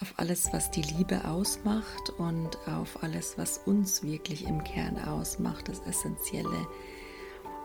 [0.00, 5.68] auf alles, was die Liebe ausmacht und auf alles, was uns wirklich im Kern ausmacht,
[5.68, 6.68] das Essentielle.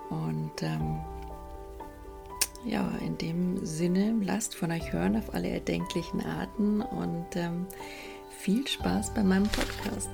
[0.09, 0.99] Und ähm,
[2.65, 7.67] ja, in dem Sinne, lasst von euch hören auf alle erdenklichen Arten und ähm,
[8.39, 10.09] viel Spaß bei meinem Podcast.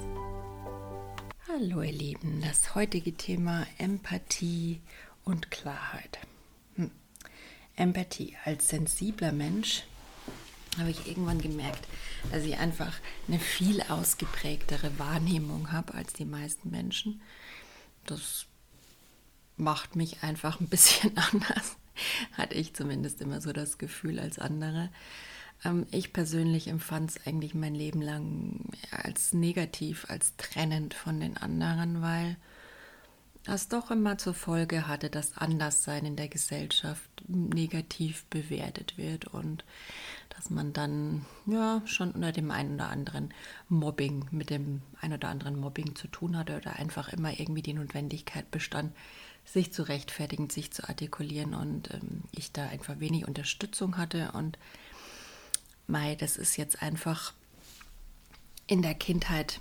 [1.47, 4.81] Hallo ihr Lieben, das heutige Thema Empathie
[5.23, 6.19] und Klarheit.
[6.75, 6.91] Hm.
[7.75, 9.83] Empathie als sensibler Mensch
[10.77, 11.87] habe ich irgendwann gemerkt,
[12.31, 12.93] dass ich einfach
[13.27, 17.21] eine viel ausgeprägtere Wahrnehmung habe als die meisten Menschen.
[18.05, 18.45] Das
[19.57, 21.77] macht mich einfach ein bisschen anders.
[22.33, 24.89] Hatte ich zumindest immer so das Gefühl als andere.
[25.65, 31.37] Ähm, ich persönlich empfand es eigentlich mein Leben lang als negativ, als trennend von den
[31.37, 32.37] anderen, weil
[33.43, 39.63] das doch immer zur Folge hatte, dass Anderssein in der Gesellschaft negativ bewertet wird und
[40.39, 43.33] dass man dann ja schon unter dem einen oder anderen
[43.67, 47.73] Mobbing, mit dem ein oder anderen Mobbing zu tun hatte oder einfach immer irgendwie die
[47.73, 48.95] Notwendigkeit bestand,
[49.43, 54.57] sich zu rechtfertigen, sich zu artikulieren und ähm, ich da einfach wenig Unterstützung hatte und
[55.87, 57.33] Mai, das ist jetzt einfach
[58.65, 59.59] in der Kindheit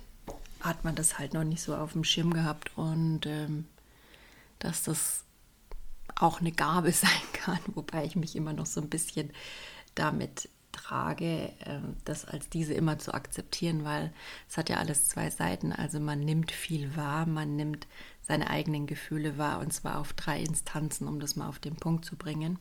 [0.61, 3.65] hat man das halt noch nicht so auf dem Schirm gehabt und ähm,
[4.59, 5.25] dass das
[6.15, 9.31] auch eine Gabe sein kann, wobei ich mich immer noch so ein bisschen
[9.93, 14.13] damit trage, ähm, das als diese immer zu akzeptieren, weil
[14.47, 15.71] es hat ja alles zwei Seiten.
[15.71, 17.87] Also man nimmt viel wahr, man nimmt
[18.21, 22.05] seine eigenen Gefühle wahr und zwar auf drei Instanzen, um das mal auf den Punkt
[22.05, 22.59] zu bringen.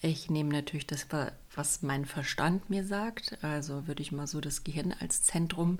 [0.00, 1.06] Ich nehme natürlich das,
[1.54, 5.78] was mein Verstand mir sagt, also würde ich mal so das Gehirn als Zentrum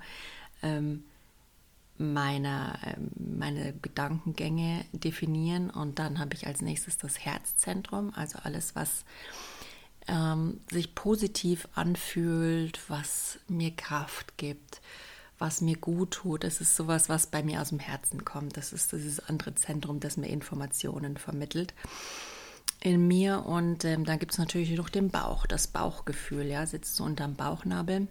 [0.62, 1.03] ähm,
[1.98, 8.76] meiner, ähm, meine Gedankengänge definieren und dann habe ich als nächstes das Herzzentrum, also alles,
[8.76, 9.04] was
[10.09, 14.81] ähm, sich positiv anfühlt, was mir Kraft gibt,
[15.39, 16.45] was mir gut tut.
[16.45, 18.57] Das ist sowas, was bei mir aus dem Herzen kommt.
[18.57, 21.75] Das ist dieses andere Zentrum, das mir Informationen vermittelt
[22.81, 23.45] in mir.
[23.47, 27.34] Und ähm, dann gibt es natürlich noch den Bauch, das Bauchgefühl, ja, sitzt so unterm
[27.34, 28.09] Bauchnabel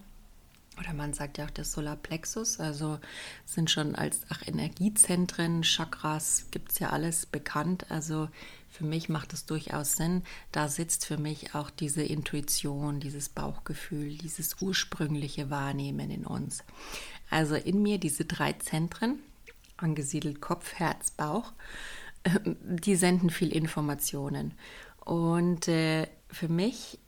[0.81, 2.99] oder man sagt ja auch der Solarplexus, also
[3.45, 7.85] sind schon als ach, Energiezentren, Chakras, gibt es ja alles bekannt.
[7.89, 8.29] Also
[8.67, 10.23] für mich macht es durchaus Sinn.
[10.51, 16.63] Da sitzt für mich auch diese Intuition, dieses Bauchgefühl, dieses ursprüngliche Wahrnehmen in uns.
[17.29, 19.19] Also in mir diese drei Zentren,
[19.77, 21.53] angesiedelt Kopf, Herz, Bauch,
[22.63, 24.53] die senden viel Informationen.
[25.05, 26.99] Und äh, für mich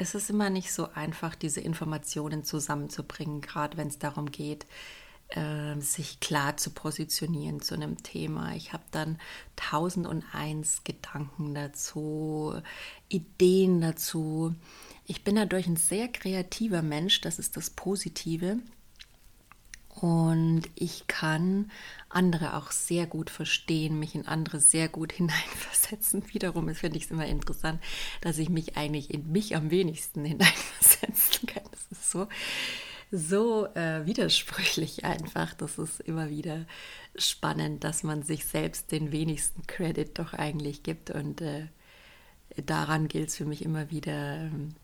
[0.00, 4.66] es ist immer nicht so einfach, diese Informationen zusammenzubringen, gerade wenn es darum geht,
[5.28, 8.54] äh, sich klar zu positionieren zu einem Thema.
[8.54, 9.18] Ich habe dann
[9.56, 12.54] tausend und eins Gedanken dazu,
[13.08, 14.54] Ideen dazu.
[15.06, 18.58] Ich bin dadurch ein sehr kreativer Mensch, das ist das Positive.
[19.88, 21.70] Und ich kann
[22.08, 25.79] andere auch sehr gut verstehen, mich in andere sehr gut hineinversetzen.
[26.32, 27.82] Wiederum finde ich es immer interessant,
[28.20, 31.64] dass ich mich eigentlich in mich am wenigsten hineinversetzen kann.
[31.70, 32.28] Das ist so,
[33.10, 35.54] so äh, widersprüchlich einfach.
[35.54, 36.66] Das ist immer wieder
[37.16, 41.10] spannend, dass man sich selbst den wenigsten Credit doch eigentlich gibt.
[41.10, 41.66] Und äh,
[42.64, 44.74] daran gilt es für mich immer wieder, ähm,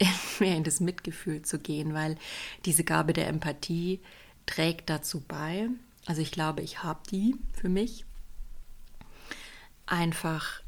[0.38, 2.16] mehr in das Mitgefühl zu gehen, weil
[2.64, 4.00] diese Gabe der Empathie
[4.46, 5.68] trägt dazu bei.
[6.06, 8.04] Also ich glaube, ich habe die für mich.
[9.88, 10.62] Einfach,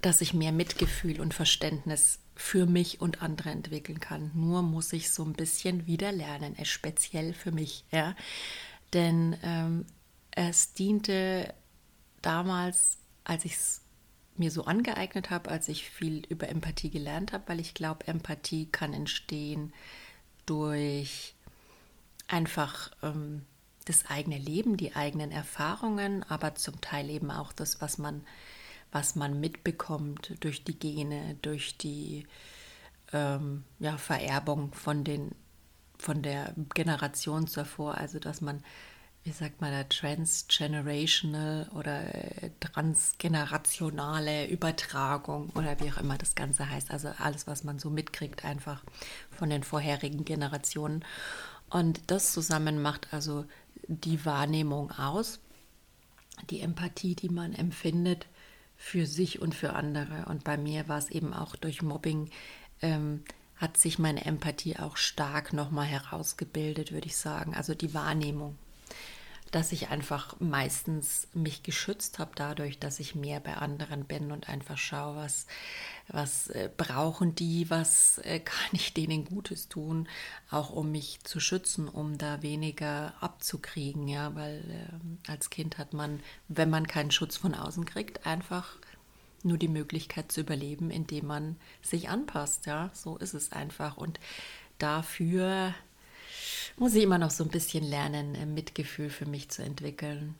[0.00, 4.30] dass ich mehr Mitgefühl und Verständnis für mich und andere entwickeln kann.
[4.34, 7.84] Nur muss ich so ein bisschen wieder lernen, es speziell für mich.
[7.90, 8.14] Ja?
[8.92, 9.84] Denn ähm,
[10.30, 11.52] es diente
[12.22, 13.82] damals, als ich es
[14.36, 18.66] mir so angeeignet habe, als ich viel über Empathie gelernt habe, weil ich glaube, Empathie
[18.66, 19.72] kann entstehen
[20.46, 21.34] durch
[22.26, 23.44] einfach ähm,
[23.84, 28.24] das eigene Leben, die eigenen Erfahrungen, aber zum Teil eben auch das, was man,
[28.92, 32.26] was man mitbekommt durch die Gene, durch die
[33.12, 35.32] ähm, ja, Vererbung von den
[35.98, 38.62] von der Generation davor, also dass man
[39.22, 46.70] wie sagt man da, transgenerational oder äh, transgenerationale Übertragung oder wie auch immer das Ganze
[46.70, 46.90] heißt.
[46.90, 48.82] Also alles, was man so mitkriegt, einfach
[49.30, 51.04] von den vorherigen Generationen.
[51.68, 53.44] Und das zusammen macht also
[53.88, 55.38] die Wahrnehmung aus,
[56.48, 58.26] die Empathie, die man empfindet
[58.82, 60.24] für sich und für andere.
[60.26, 62.30] Und bei mir war es eben auch durch Mobbing.
[62.80, 63.22] Ähm,
[63.56, 67.54] hat sich meine Empathie auch stark nochmal herausgebildet, würde ich sagen.
[67.54, 68.56] Also die Wahrnehmung
[69.50, 74.48] dass ich einfach meistens mich geschützt habe dadurch, dass ich mehr bei anderen bin und
[74.48, 75.46] einfach schaue, was,
[76.08, 80.08] was äh, brauchen die, was äh, kann ich denen Gutes tun,
[80.50, 85.94] auch um mich zu schützen, um da weniger abzukriegen, ja, weil äh, als Kind hat
[85.94, 88.76] man, wenn man keinen Schutz von außen kriegt, einfach
[89.42, 93.96] nur die Möglichkeit zu überleben, indem man sich anpasst, ja, so ist es einfach.
[93.96, 94.20] Und
[94.78, 95.74] dafür
[96.80, 100.34] muss ich immer noch so ein bisschen lernen, äh, Mitgefühl für mich zu entwickeln.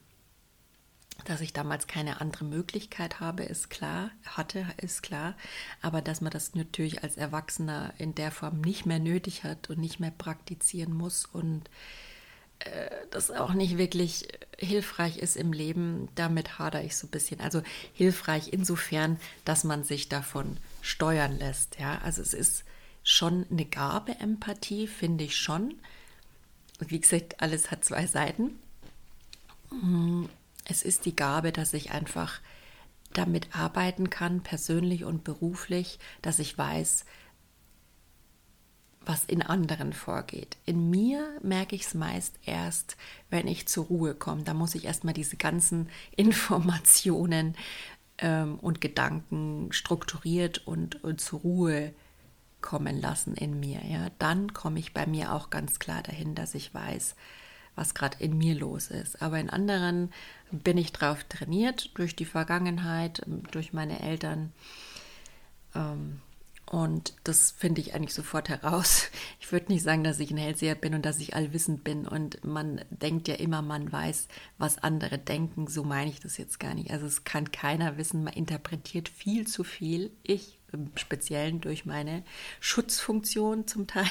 [1.26, 5.34] Dass ich damals keine andere Möglichkeit habe, ist klar, hatte, ist klar.
[5.82, 9.78] Aber dass man das natürlich als Erwachsener in der Form nicht mehr nötig hat und
[9.78, 11.68] nicht mehr praktizieren muss und
[12.60, 17.42] äh, das auch nicht wirklich hilfreich ist im Leben, damit hadere ich so ein bisschen.
[17.42, 17.60] Also
[17.92, 21.78] hilfreich insofern, dass man sich davon steuern lässt.
[21.78, 22.64] Ja, also es ist
[23.02, 25.74] schon eine Gabe, Empathie, finde ich schon
[26.88, 28.58] wie gesagt, alles hat zwei Seiten.
[30.64, 32.40] Es ist die Gabe, dass ich einfach
[33.12, 37.04] damit arbeiten kann, persönlich und beruflich, dass ich weiß,
[39.04, 40.56] was in anderen vorgeht.
[40.66, 42.96] In mir merke ich es meist erst,
[43.30, 44.42] wenn ich zur Ruhe komme.
[44.44, 47.56] Da muss ich erstmal diese ganzen Informationen
[48.18, 51.92] ähm, und Gedanken strukturiert und, und zur Ruhe
[52.62, 53.80] kommen lassen in mir.
[53.86, 57.14] Ja, dann komme ich bei mir auch ganz klar dahin, dass ich weiß,
[57.74, 59.22] was gerade in mir los ist.
[59.22, 60.12] Aber in anderen
[60.50, 64.52] bin ich drauf trainiert durch die Vergangenheit, durch meine Eltern.
[65.74, 66.20] Ähm,
[66.70, 69.10] und das finde ich eigentlich sofort heraus.
[69.40, 72.06] Ich würde nicht sagen, dass ich ein Hellseher bin und dass ich allwissend bin.
[72.06, 74.28] Und man denkt ja immer, man weiß,
[74.58, 75.66] was andere denken.
[75.66, 76.92] So meine ich das jetzt gar nicht.
[76.92, 78.22] Also es kann keiner wissen.
[78.22, 80.12] Man interpretiert viel zu viel.
[80.22, 82.24] Ich im Speziellen durch meine
[82.60, 84.10] Schutzfunktion zum Teil,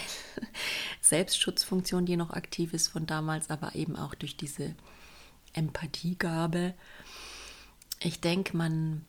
[1.01, 4.75] Selbstschutzfunktion, die noch aktiv ist von damals, aber eben auch durch diese
[5.53, 6.73] Empathiegabe.
[7.99, 9.05] Ich denke, man,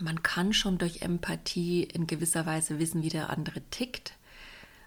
[0.00, 4.14] man kann schon durch Empathie in gewisser Weise wissen, wie der andere tickt.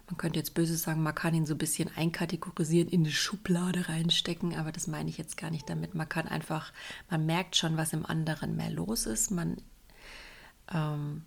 [0.06, 3.88] Man könnte jetzt böse sagen, man kann ihn so ein bisschen einkategorisieren, in eine Schublade
[3.88, 5.94] reinstecken, aber das meine ich jetzt gar nicht damit.
[5.94, 6.72] Man kann einfach,
[7.08, 9.30] man merkt schon, was im anderen mehr los ist.
[9.30, 9.56] Man
[10.70, 11.24] ähm,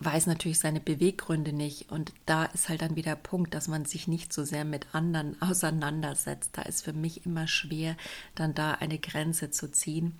[0.00, 1.90] weiß natürlich seine Beweggründe nicht.
[1.90, 4.94] Und da ist halt dann wieder der Punkt, dass man sich nicht so sehr mit
[4.94, 6.50] anderen auseinandersetzt.
[6.52, 7.96] Da ist für mich immer schwer,
[8.34, 10.18] dann da eine Grenze zu ziehen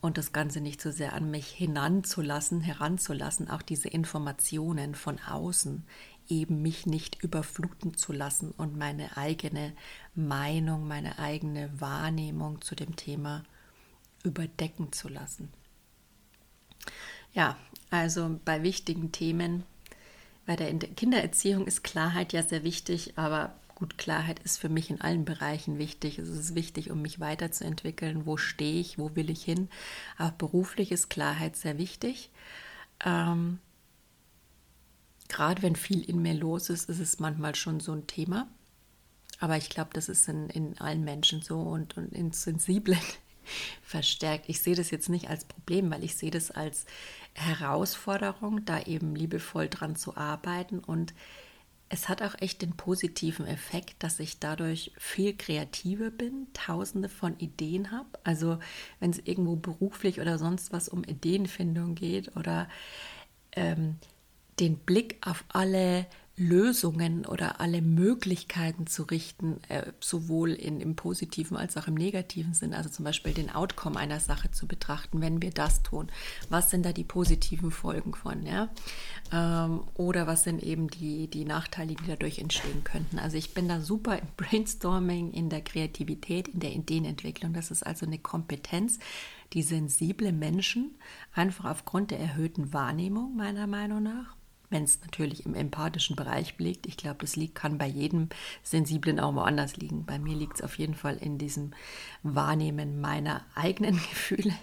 [0.00, 5.84] und das Ganze nicht so sehr an mich hinanzulassen, heranzulassen, auch diese Informationen von außen
[6.28, 9.72] eben mich nicht überfluten zu lassen und meine eigene
[10.14, 13.44] Meinung, meine eigene Wahrnehmung zu dem Thema
[14.22, 15.50] überdecken zu lassen.
[17.32, 17.56] Ja,
[17.90, 19.64] also bei wichtigen Themen,
[20.46, 25.00] bei der Kindererziehung ist Klarheit ja sehr wichtig, aber gut, Klarheit ist für mich in
[25.00, 26.18] allen Bereichen wichtig.
[26.18, 28.26] Es ist wichtig, um mich weiterzuentwickeln.
[28.26, 28.98] Wo stehe ich?
[28.98, 29.68] Wo will ich hin?
[30.18, 32.30] Auch beruflich ist Klarheit sehr wichtig.
[33.04, 33.60] Ähm,
[35.28, 38.48] Gerade wenn viel in mir los ist, ist es manchmal schon so ein Thema.
[39.38, 42.98] Aber ich glaube, das ist in, in allen Menschen so und, und in Sensiblen
[43.82, 44.48] verstärkt.
[44.48, 46.86] Ich sehe das jetzt nicht als Problem, weil ich sehe das als
[47.34, 50.80] Herausforderung, da eben liebevoll dran zu arbeiten.
[50.80, 51.14] Und
[51.88, 57.38] es hat auch echt den positiven Effekt, dass ich dadurch viel kreativer bin, tausende von
[57.38, 58.08] Ideen habe.
[58.24, 58.58] Also
[59.00, 62.68] wenn es irgendwo beruflich oder sonst was um Ideenfindung geht oder
[63.52, 63.96] ähm,
[64.60, 66.06] den Blick auf alle
[66.38, 72.54] Lösungen oder alle Möglichkeiten zu richten, äh, sowohl in, im positiven als auch im negativen
[72.54, 72.74] Sinn.
[72.74, 76.08] Also zum Beispiel den Outcome einer Sache zu betrachten, wenn wir das tun.
[76.48, 78.46] Was sind da die positiven Folgen von?
[78.46, 78.68] Ja?
[79.32, 83.18] Ähm, oder was sind eben die, die Nachteile, die dadurch entstehen könnten?
[83.18, 87.52] Also ich bin da super im Brainstorming, in der Kreativität, in der Ideenentwicklung.
[87.52, 88.98] Das ist also eine Kompetenz,
[89.52, 90.94] die sensible Menschen
[91.32, 94.38] einfach aufgrund der erhöhten Wahrnehmung meiner Meinung nach
[94.70, 96.86] wenn es natürlich im empathischen Bereich liegt.
[96.86, 98.28] Ich glaube, das liegt, kann bei jedem
[98.62, 100.04] Sensiblen auch woanders liegen.
[100.04, 101.72] Bei mir liegt es auf jeden Fall in diesem
[102.22, 104.54] Wahrnehmen meiner eigenen Gefühle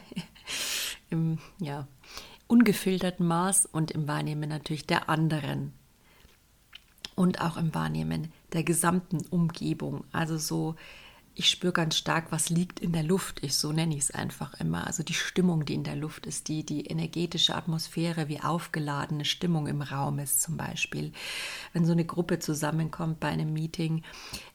[1.10, 1.88] im ja,
[2.48, 5.74] ungefilterten Maß und im Wahrnehmen natürlich der anderen
[7.16, 10.04] und auch im Wahrnehmen der gesamten Umgebung.
[10.12, 10.76] Also so
[11.38, 13.44] ich spüre ganz stark, was liegt in der Luft.
[13.44, 14.88] Ich so nenne ich es einfach immer.
[14.88, 19.68] Also die Stimmung, die in der Luft ist, die, die energetische Atmosphäre, wie aufgeladene Stimmung
[19.68, 21.12] im Raum ist zum Beispiel.
[21.74, 24.04] Wenn so eine Gruppe zusammenkommt bei einem Meeting,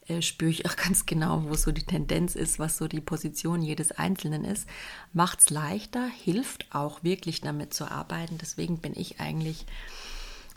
[0.08, 3.60] äh, spüre ich auch ganz genau, wo so die Tendenz ist, was so die Position
[3.60, 4.66] jedes Einzelnen ist.
[5.12, 8.38] Macht es leichter, hilft auch wirklich damit zu arbeiten.
[8.38, 9.66] Deswegen bin ich eigentlich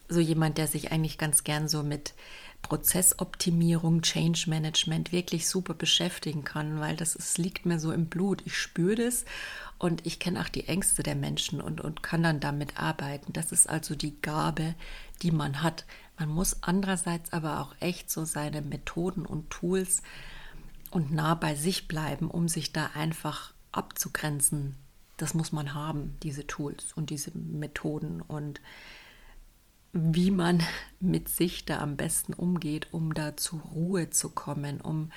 [0.07, 2.13] so jemand, der sich eigentlich ganz gern so mit
[2.63, 8.41] Prozessoptimierung, Change Management wirklich super beschäftigen kann, weil das ist, liegt mir so im Blut.
[8.45, 9.25] Ich spüre das
[9.77, 13.33] und ich kenne auch die Ängste der Menschen und, und kann dann damit arbeiten.
[13.33, 14.73] Das ist also die Gabe,
[15.21, 15.85] die man hat.
[16.17, 20.01] Man muss andererseits aber auch echt so seine Methoden und Tools
[20.89, 24.77] und nah bei sich bleiben, um sich da einfach abzugrenzen.
[25.17, 28.61] Das muss man haben, diese Tools und diese Methoden und
[29.93, 30.61] wie man
[30.99, 35.11] mit sich da am besten umgeht, um da zur Ruhe zu kommen, um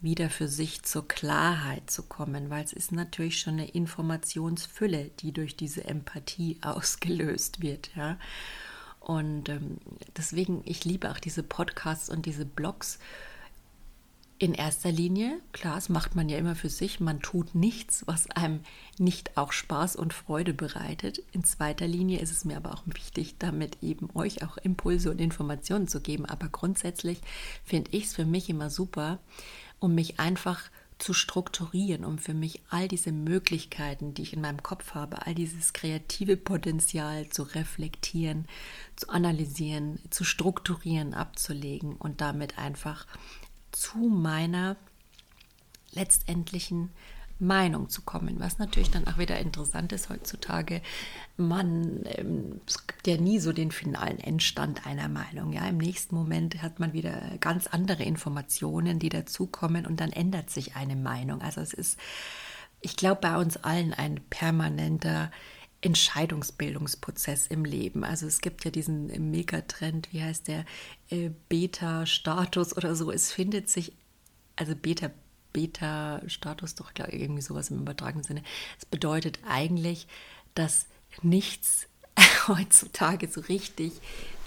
[0.00, 5.32] wieder für sich zur Klarheit zu kommen, weil es ist natürlich schon eine Informationsfülle, die
[5.32, 8.18] durch diese Empathie ausgelöst wird, ja.
[9.00, 9.78] Und ähm,
[10.16, 13.00] deswegen, ich liebe auch diese Podcasts und diese Blogs,
[14.38, 18.28] in erster Linie, klar, das macht man ja immer für sich, man tut nichts, was
[18.30, 18.60] einem
[18.98, 21.22] nicht auch Spaß und Freude bereitet.
[21.32, 25.20] In zweiter Linie ist es mir aber auch wichtig, damit eben euch auch Impulse und
[25.20, 26.26] Informationen zu geben.
[26.26, 27.20] Aber grundsätzlich
[27.64, 29.20] finde ich es für mich immer super,
[29.78, 34.62] um mich einfach zu strukturieren, um für mich all diese Möglichkeiten, die ich in meinem
[34.62, 38.46] Kopf habe, all dieses kreative Potenzial zu reflektieren,
[38.94, 43.06] zu analysieren, zu strukturieren, abzulegen und damit einfach
[43.72, 44.76] zu meiner
[45.92, 46.90] letztendlichen
[47.42, 50.80] Meinung zu kommen, was natürlich dann auch wieder interessant ist heutzutage.
[51.36, 55.52] Man, ähm, es gibt ja nie so den finalen Endstand einer Meinung.
[55.52, 60.50] Ja, im nächsten Moment hat man wieder ganz andere Informationen, die dazukommen und dann ändert
[60.50, 61.42] sich eine Meinung.
[61.42, 61.98] Also es ist,
[62.80, 65.32] ich glaube, bei uns allen ein permanenter
[65.82, 68.04] Entscheidungsbildungsprozess im Leben.
[68.04, 70.64] Also es gibt ja diesen Megatrend, wie heißt der,
[71.10, 73.10] äh, Beta-Status oder so.
[73.10, 73.92] Es findet sich,
[74.56, 75.10] also Beta,
[75.52, 78.42] Beta-Status, doch glaube irgendwie sowas im übertragenen Sinne.
[78.78, 80.06] Es bedeutet eigentlich,
[80.54, 80.86] dass
[81.20, 81.88] nichts
[82.48, 83.92] heutzutage so richtig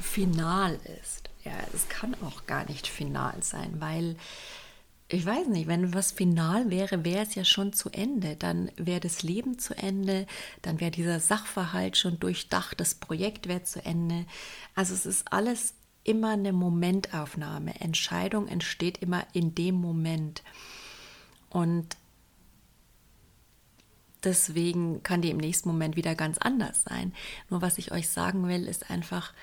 [0.02, 1.30] final ist.
[1.44, 4.16] Ja, es kann auch gar nicht final sein, weil
[5.16, 8.36] ich weiß nicht, wenn was final wäre, wäre es ja schon zu Ende.
[8.36, 10.28] Dann wäre das Leben zu Ende,
[10.62, 14.26] dann wäre dieser Sachverhalt schon durchdacht, das Projekt wäre zu Ende.
[14.76, 17.80] Also es ist alles immer eine Momentaufnahme.
[17.80, 20.44] Entscheidung entsteht immer in dem Moment.
[21.50, 21.96] Und
[24.24, 27.14] deswegen kann die im nächsten Moment wieder ganz anders sein.
[27.50, 29.34] Nur was ich euch sagen will, ist einfach,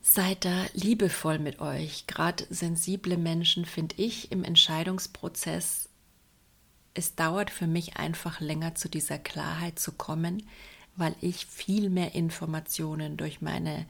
[0.00, 2.06] Seid da liebevoll mit euch.
[2.06, 5.88] Gerade sensible Menschen finde ich im Entscheidungsprozess,
[6.94, 10.42] es dauert für mich einfach länger zu dieser Klarheit zu kommen,
[10.96, 13.86] weil ich viel mehr Informationen durch meine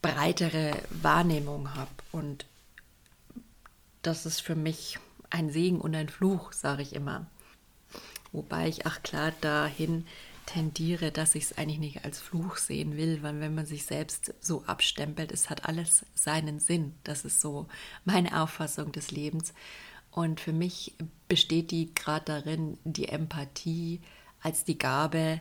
[0.00, 1.90] breitere Wahrnehmung habe.
[2.12, 2.46] Und
[4.02, 4.98] das ist für mich
[5.30, 7.26] ein Segen und ein Fluch, sage ich immer.
[8.30, 10.06] Wobei ich auch klar dahin
[10.46, 14.34] tendiere, dass ich es eigentlich nicht als Fluch sehen will, weil wenn man sich selbst
[14.40, 16.94] so abstempelt, es hat alles seinen Sinn.
[17.04, 17.66] Das ist so
[18.04, 19.54] meine Auffassung des Lebens.
[20.10, 20.94] Und für mich
[21.28, 24.00] besteht die gerade darin, die Empathie
[24.40, 25.40] als die Gabe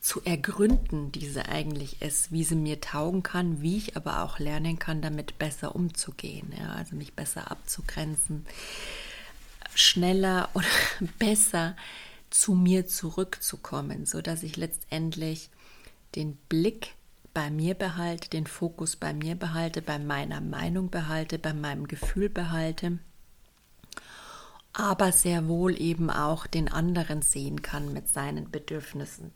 [0.00, 4.78] zu ergründen, diese eigentlich ist, wie sie mir taugen kann, wie ich aber auch lernen
[4.78, 8.46] kann, damit besser umzugehen, ja, also mich besser abzugrenzen,
[9.74, 10.66] schneller oder
[11.18, 11.76] besser
[12.30, 15.50] zu mir zurückzukommen, so dass ich letztendlich
[16.14, 16.94] den Blick
[17.34, 22.28] bei mir behalte, den Fokus bei mir behalte, bei meiner Meinung behalte, bei meinem Gefühl
[22.28, 22.98] behalte,
[24.72, 29.32] aber sehr wohl eben auch den anderen sehen kann mit seinen Bedürfnissen,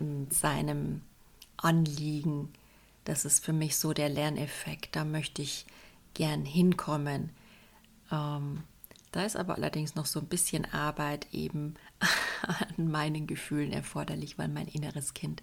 [0.00, 1.02] mit seinem
[1.56, 2.52] Anliegen.
[3.04, 4.94] Das ist für mich so der Lerneffekt.
[4.94, 5.66] Da möchte ich
[6.14, 7.30] gern hinkommen.
[8.10, 8.62] Ähm,
[9.12, 11.74] da ist aber allerdings noch so ein bisschen Arbeit eben
[12.42, 15.42] an meinen Gefühlen erforderlich, weil mein inneres Kind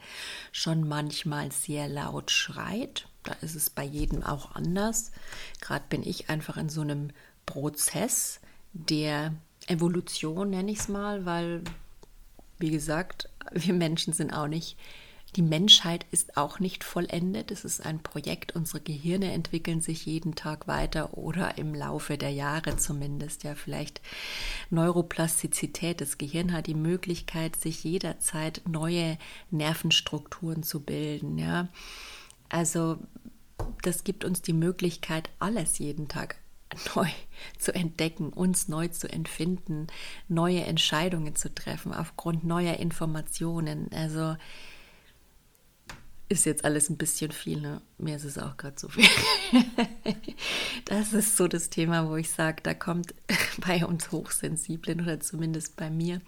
[0.51, 3.07] schon manchmal sehr laut schreit.
[3.23, 5.11] Da ist es bei jedem auch anders.
[5.61, 7.11] Gerade bin ich einfach in so einem
[7.45, 8.39] Prozess
[8.73, 9.33] der
[9.67, 11.63] Evolution, nenne ich es mal, weil,
[12.57, 14.77] wie gesagt, wir Menschen sind auch nicht
[15.35, 17.51] die Menschheit ist auch nicht vollendet.
[17.51, 18.55] Es ist ein Projekt.
[18.55, 23.43] Unsere Gehirne entwickeln sich jeden Tag weiter oder im Laufe der Jahre zumindest.
[23.43, 24.01] Ja, vielleicht
[24.69, 26.01] Neuroplastizität.
[26.01, 29.17] Das Gehirn hat die Möglichkeit, sich jederzeit neue
[29.51, 31.37] Nervenstrukturen zu bilden.
[31.37, 31.67] Ja,
[32.49, 32.97] also
[33.83, 36.37] das gibt uns die Möglichkeit, alles jeden Tag
[36.95, 37.07] neu
[37.57, 39.87] zu entdecken, uns neu zu empfinden,
[40.27, 43.89] neue Entscheidungen zu treffen aufgrund neuer Informationen.
[43.93, 44.35] Also
[46.29, 47.81] ist jetzt alles ein bisschen viel, ne?
[47.97, 49.09] Mir ist es auch gerade zu viel.
[50.85, 53.15] das ist so das Thema, wo ich sage, da kommt
[53.67, 56.21] bei uns Hochsensiblen oder zumindest bei mir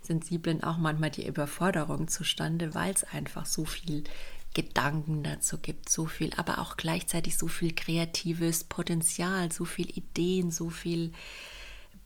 [0.00, 4.04] Sensiblen auch manchmal die Überforderung zustande, weil es einfach so viel
[4.54, 10.50] Gedanken dazu gibt, so viel, aber auch gleichzeitig so viel kreatives Potenzial, so viel Ideen,
[10.50, 11.12] so viel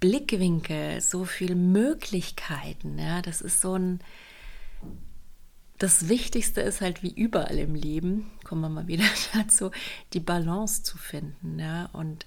[0.00, 2.98] Blickwinkel, so viel Möglichkeiten.
[2.98, 4.00] Ja, das ist so ein
[5.78, 9.04] das Wichtigste ist halt wie überall im Leben, kommen wir mal wieder
[9.35, 9.71] dazu,
[10.12, 12.26] die Balance zu finden ja, und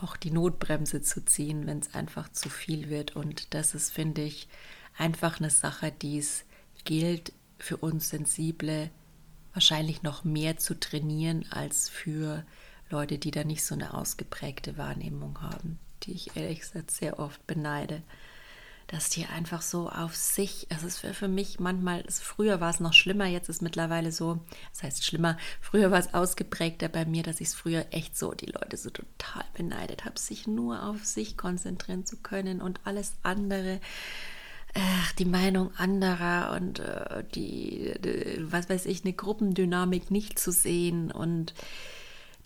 [0.00, 3.16] auch die Notbremse zu ziehen, wenn es einfach zu viel wird.
[3.16, 4.48] Und das ist, finde ich,
[4.96, 6.44] einfach eine Sache, die es
[6.84, 8.90] gilt für uns Sensible
[9.52, 12.44] wahrscheinlich noch mehr zu trainieren als für
[12.90, 17.44] Leute, die da nicht so eine ausgeprägte Wahrnehmung haben, die ich ehrlich gesagt sehr oft
[17.46, 18.02] beneide
[18.88, 22.94] dass die einfach so auf sich, es ist für, mich manchmal, früher war es noch
[22.94, 24.40] schlimmer, jetzt ist mittlerweile so,
[24.72, 28.32] das heißt schlimmer, früher war es ausgeprägter bei mir, dass ich es früher echt so,
[28.32, 33.12] die Leute so total beneidet habe, sich nur auf sich konzentrieren zu können und alles
[33.22, 33.80] andere
[34.74, 40.52] ach, die Meinung anderer und äh, die, die, was weiß ich, eine Gruppendynamik nicht zu
[40.52, 41.54] sehen und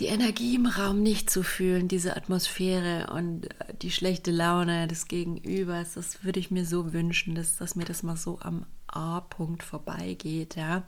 [0.03, 5.07] die Energie im Raum nicht zu fühlen, diese Atmosphäre und äh, die schlechte Laune des
[5.07, 9.63] Gegenübers, das würde ich mir so wünschen, dass, dass mir das mal so am A-Punkt
[9.63, 10.83] vorbeigeht, ja.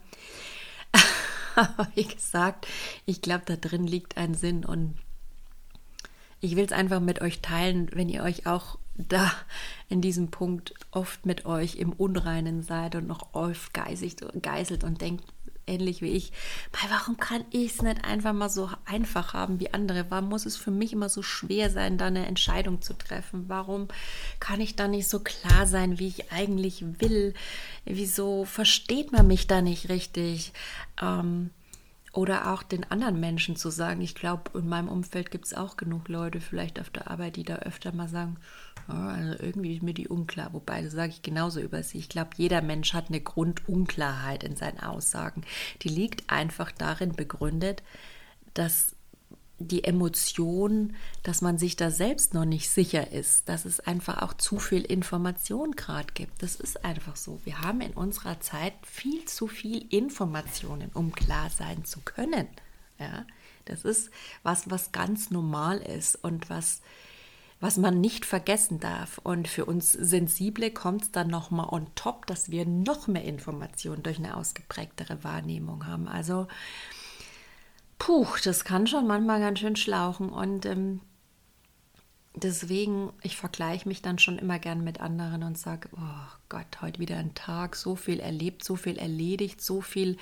[1.55, 2.67] Aber wie gesagt,
[3.05, 4.95] ich glaube, da drin liegt ein Sinn und
[6.41, 9.31] ich will es einfach mit euch teilen, wenn ihr euch auch da
[9.87, 15.23] in diesem Punkt oft mit euch im Unreinen seid und noch oft geißelt und denkt,
[15.67, 16.31] ähnlich wie ich,
[16.89, 20.05] warum kann ich es nicht einfach mal so einfach haben wie andere?
[20.09, 23.45] Warum muss es für mich immer so schwer sein, da eine Entscheidung zu treffen?
[23.47, 23.87] Warum
[24.39, 27.33] kann ich da nicht so klar sein, wie ich eigentlich will?
[27.85, 30.53] Wieso versteht man mich da nicht richtig?
[31.01, 31.51] Ähm,
[32.15, 35.75] oder auch den anderen Menschen zu sagen, ich glaube, in meinem Umfeld gibt es auch
[35.75, 38.37] genug Leute, vielleicht auf der Arbeit, die da öfter mal sagen,
[38.87, 40.53] also irgendwie ist mir die unklar.
[40.53, 41.97] Wobei, das sage ich genauso über sie.
[41.97, 45.43] Ich glaube, jeder Mensch hat eine Grundunklarheit in seinen Aussagen.
[45.81, 47.83] Die liegt einfach darin begründet,
[48.53, 48.94] dass
[49.59, 54.33] die Emotion, dass man sich da selbst noch nicht sicher ist, dass es einfach auch
[54.33, 56.43] zu viel Information gerade gibt.
[56.43, 57.39] Das ist einfach so.
[57.45, 62.47] Wir haben in unserer Zeit viel zu viel Informationen, um klar sein zu können.
[62.99, 63.25] Ja,
[63.65, 64.09] das ist
[64.43, 66.81] was, was ganz normal ist und was
[67.59, 69.19] was man nicht vergessen darf.
[69.23, 74.03] Und für uns Sensible kommt es dann nochmal on top, dass wir noch mehr Informationen
[74.03, 76.07] durch eine ausgeprägtere Wahrnehmung haben.
[76.07, 76.47] Also,
[77.97, 80.29] puh, das kann schon manchmal ganz schön schlauchen.
[80.29, 81.01] Und ähm,
[82.35, 86.99] deswegen, ich vergleiche mich dann schon immer gern mit anderen und sage, oh Gott, heute
[86.99, 90.17] wieder ein Tag, so viel erlebt, so viel erledigt, so viel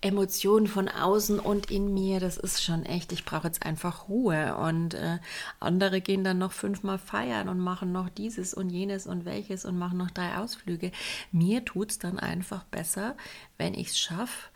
[0.00, 4.56] Emotionen von außen und in mir, das ist schon echt, ich brauche jetzt einfach Ruhe.
[4.56, 5.18] Und äh,
[5.60, 9.78] andere gehen dann noch fünfmal feiern und machen noch dieses und jenes und welches und
[9.78, 10.90] machen noch drei Ausflüge.
[11.30, 13.16] Mir tut es dann einfach besser,
[13.56, 14.50] wenn ich es schaffe,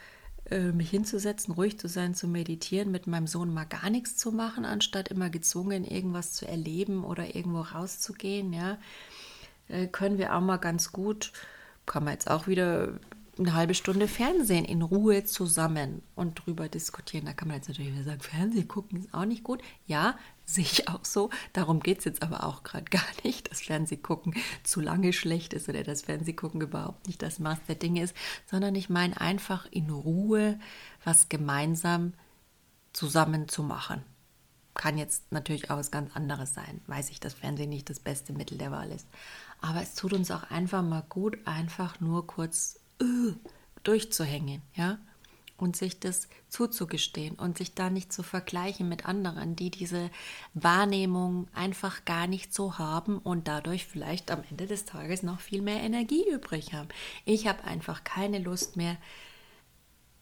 [0.50, 4.64] mich hinzusetzen, ruhig zu sein, zu meditieren, mit meinem Sohn mal gar nichts zu machen,
[4.64, 8.78] anstatt immer gezwungen, irgendwas zu erleben oder irgendwo rauszugehen, ja,
[9.68, 11.32] äh, können wir auch mal ganz gut,
[11.84, 12.98] kann man jetzt auch wieder
[13.38, 17.26] eine halbe Stunde Fernsehen in Ruhe zusammen und drüber diskutieren.
[17.26, 19.62] Da kann man jetzt natürlich wieder sagen, Fernsehen gucken ist auch nicht gut.
[19.86, 21.30] Ja, sehe ich auch so.
[21.52, 25.68] Darum geht es jetzt aber auch gerade gar nicht, dass Fernsehgucken zu lange schlecht ist
[25.68, 28.16] oder dass Fernsehgucken überhaupt nicht das Maß der Dinge ist,
[28.50, 30.58] sondern ich meine einfach in Ruhe
[31.04, 32.14] was gemeinsam
[32.92, 34.02] zusammen zu machen.
[34.74, 36.80] Kann jetzt natürlich auch was ganz anderes sein.
[36.86, 39.06] Weiß ich, dass Fernsehen nicht das beste Mittel der Wahl ist.
[39.60, 43.32] Aber es tut uns auch einfach mal gut, einfach nur kurz uh,
[43.84, 44.98] durchzuhängen, ja?
[45.56, 50.10] Und sich das zuzugestehen und sich da nicht zu vergleichen mit anderen, die diese
[50.52, 55.62] Wahrnehmung einfach gar nicht so haben und dadurch vielleicht am Ende des Tages noch viel
[55.62, 56.88] mehr Energie übrig haben.
[57.24, 58.98] Ich habe einfach keine Lust mehr,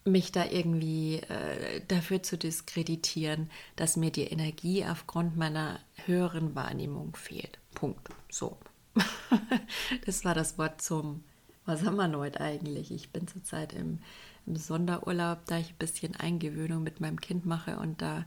[0.05, 7.17] mich da irgendwie äh, dafür zu diskreditieren, dass mir die Energie aufgrund meiner höheren Wahrnehmung
[7.17, 7.59] fehlt.
[7.75, 8.09] Punkt.
[8.31, 8.59] So.
[10.07, 11.25] das war das Wort zum,
[11.65, 12.91] was haben wir heute eigentlich?
[12.91, 14.01] Ich bin zurzeit im,
[14.47, 18.25] im Sonderurlaub, da ich ein bisschen Eingewöhnung mit meinem Kind mache und da,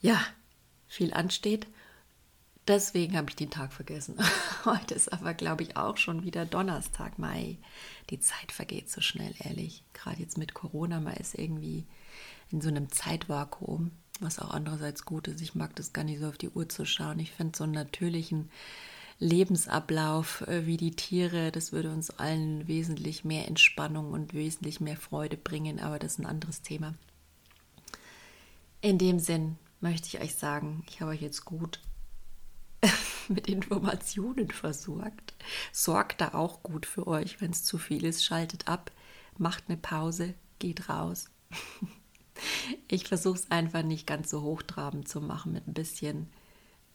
[0.00, 0.20] ja,
[0.86, 1.66] viel ansteht.
[2.66, 4.16] Deswegen habe ich den Tag vergessen.
[4.64, 7.56] Heute ist aber, glaube ich, auch schon wieder Donnerstag, Mai.
[8.10, 9.84] Die Zeit vergeht so schnell, ehrlich.
[9.94, 11.86] Gerade jetzt mit Corona, man ist irgendwie
[12.50, 15.40] in so einem Zeitvakuum, was auch andererseits gut ist.
[15.40, 17.18] Ich mag das gar nicht so auf die Uhr zu schauen.
[17.20, 18.50] Ich finde so einen natürlichen
[19.18, 24.96] Lebensablauf äh, wie die Tiere, das würde uns allen wesentlich mehr Entspannung und wesentlich mehr
[24.96, 26.94] Freude bringen, aber das ist ein anderes Thema.
[28.80, 31.80] In dem Sinn möchte ich euch sagen, ich habe euch jetzt gut
[33.28, 35.34] mit Informationen versorgt.
[35.72, 38.24] Sorgt da auch gut für euch, wenn es zu viel ist.
[38.24, 38.92] Schaltet ab,
[39.36, 41.30] macht eine Pause, geht raus.
[42.86, 46.28] Ich versuche es einfach nicht ganz so hochtrabend zu machen, mit ein bisschen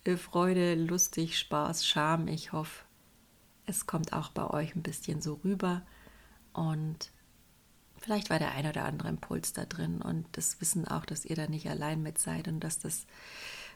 [0.05, 2.27] Freude, lustig, Spaß, Charme.
[2.27, 2.83] Ich hoffe,
[3.65, 5.81] es kommt auch bei euch ein bisschen so rüber.
[6.51, 7.09] Und
[7.97, 11.37] vielleicht war der ein oder andere Impuls da drin und das Wissen auch, dass ihr
[11.37, 13.05] da nicht allein mit seid und dass das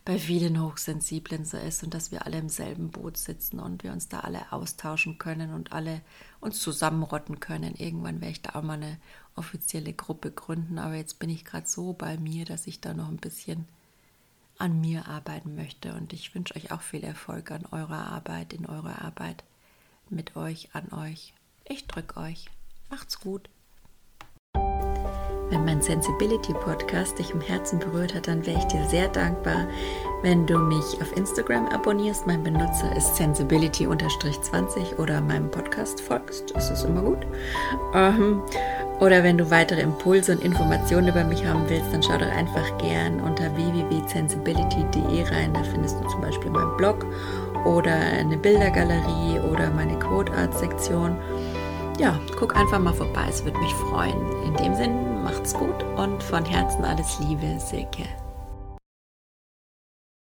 [0.04, 3.92] bei vielen Hochsensiblen so ist und dass wir alle im selben Boot sitzen und wir
[3.94, 6.02] uns da alle austauschen können und alle
[6.40, 7.76] uns zusammenrotten können.
[7.76, 8.98] Irgendwann werde ich da auch mal eine
[9.36, 13.08] offizielle Gruppe gründen, aber jetzt bin ich gerade so bei mir, dass ich da noch
[13.08, 13.66] ein bisschen
[14.60, 18.66] an mir arbeiten möchte und ich wünsche euch auch viel Erfolg an eurer Arbeit, in
[18.66, 19.44] eurer Arbeit
[20.10, 21.34] mit euch, an euch.
[21.66, 22.50] Ich drücke euch.
[22.90, 23.50] Macht's gut.
[25.50, 29.68] Wenn mein Sensibility Podcast dich im Herzen berührt hat, dann wäre ich dir sehr dankbar,
[30.22, 32.28] wenn du mich auf Instagram abonnierst.
[32.28, 36.54] Mein Benutzer ist sensibility-20 oder meinem Podcast folgst.
[36.54, 37.26] Das ist immer gut.
[37.94, 38.42] Ähm,
[39.00, 42.78] oder wenn du weitere Impulse und Informationen über mich haben willst, dann schau doch einfach
[42.80, 45.54] gern unter www.sensibility.de rein.
[45.54, 47.06] Da findest du zum Beispiel meinen Blog
[47.64, 51.16] oder eine Bildergalerie oder meine Quote Art Sektion
[51.98, 54.18] ja, guck einfach mal vorbei, es würde mich freuen.
[54.44, 58.04] In dem Sinn, macht's gut und von Herzen alles Liebe, Silke.